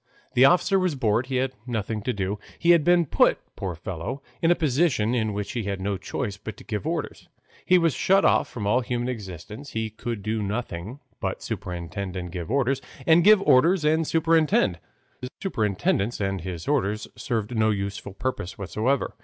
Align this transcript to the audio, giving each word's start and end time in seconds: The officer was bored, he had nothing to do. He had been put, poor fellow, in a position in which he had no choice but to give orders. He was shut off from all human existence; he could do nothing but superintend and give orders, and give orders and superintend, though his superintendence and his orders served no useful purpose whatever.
The 0.33 0.45
officer 0.45 0.79
was 0.79 0.95
bored, 0.95 1.27
he 1.27 1.35
had 1.35 1.53
nothing 1.67 2.01
to 2.01 2.11
do. 2.11 2.39
He 2.57 2.71
had 2.71 2.83
been 2.83 3.05
put, 3.05 3.37
poor 3.55 3.75
fellow, 3.75 4.23
in 4.41 4.49
a 4.49 4.55
position 4.55 5.13
in 5.13 5.31
which 5.31 5.51
he 5.51 5.65
had 5.65 5.79
no 5.79 5.95
choice 5.95 6.37
but 6.37 6.57
to 6.57 6.63
give 6.63 6.87
orders. 6.87 7.29
He 7.67 7.77
was 7.77 7.93
shut 7.93 8.25
off 8.25 8.49
from 8.49 8.65
all 8.65 8.81
human 8.81 9.07
existence; 9.09 9.73
he 9.73 9.91
could 9.91 10.23
do 10.23 10.41
nothing 10.41 11.01
but 11.19 11.43
superintend 11.43 12.15
and 12.15 12.31
give 12.31 12.49
orders, 12.49 12.81
and 13.05 13.23
give 13.23 13.43
orders 13.43 13.85
and 13.85 14.07
superintend, 14.07 14.77
though 15.19 15.27
his 15.27 15.29
superintendence 15.39 16.19
and 16.19 16.41
his 16.41 16.67
orders 16.67 17.07
served 17.15 17.55
no 17.55 17.69
useful 17.69 18.15
purpose 18.15 18.57
whatever. 18.57 19.13